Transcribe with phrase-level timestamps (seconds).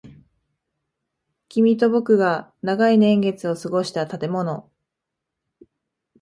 [1.47, 4.67] 君と僕が長い年月を過ごした建物。